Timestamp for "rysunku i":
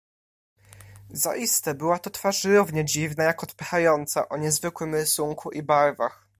4.95-5.63